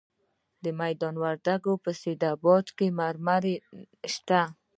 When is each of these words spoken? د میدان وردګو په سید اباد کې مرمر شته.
د 0.63 0.65
میدان 0.79 1.15
وردګو 1.23 1.73
په 1.83 1.91
سید 2.01 2.21
اباد 2.33 2.65
کې 2.77 2.87
مرمر 2.99 3.43
شته. 4.13 4.41